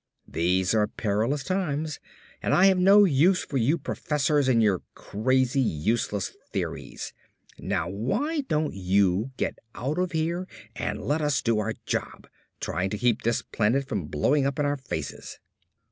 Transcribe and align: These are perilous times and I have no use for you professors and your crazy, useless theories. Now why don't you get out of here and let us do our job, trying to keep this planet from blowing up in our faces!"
These 0.27 0.73
are 0.73 0.87
perilous 0.87 1.43
times 1.43 1.99
and 2.41 2.55
I 2.55 2.65
have 2.65 2.79
no 2.79 3.03
use 3.05 3.45
for 3.45 3.57
you 3.57 3.77
professors 3.77 4.47
and 4.47 4.59
your 4.63 4.81
crazy, 4.95 5.61
useless 5.61 6.35
theories. 6.51 7.13
Now 7.59 7.87
why 7.87 8.41
don't 8.47 8.73
you 8.73 9.29
get 9.37 9.59
out 9.75 9.99
of 9.99 10.13
here 10.13 10.47
and 10.75 11.03
let 11.03 11.21
us 11.21 11.43
do 11.43 11.59
our 11.59 11.75
job, 11.85 12.25
trying 12.59 12.89
to 12.89 12.97
keep 12.97 13.21
this 13.21 13.43
planet 13.43 13.87
from 13.87 14.05
blowing 14.05 14.47
up 14.47 14.57
in 14.57 14.65
our 14.65 14.77
faces!" 14.77 15.37